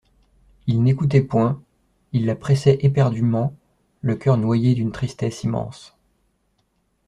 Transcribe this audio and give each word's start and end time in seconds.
Il 0.65 0.81
n'écoutait 0.81 1.21
point, 1.21 1.61
il 2.11 2.25
la 2.25 2.35
pressait 2.35 2.79
éperdument, 2.81 3.53
le 4.01 4.15
coeur 4.15 4.35
noyé 4.35 4.73
d'une 4.73 4.91
tristesse 4.91 5.43
immense. 5.43 5.95